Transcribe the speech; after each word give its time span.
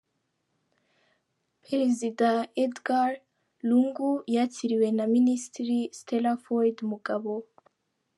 Perezida 1.65 2.29
Edgar 2.63 3.11
Lungu 3.69 4.11
yakiriwe 4.35 4.87
na 4.97 5.05
Minisitiri 5.15 5.79
Stella 5.99 6.33
Ford 6.43 6.77
Mugabo. 6.91 7.35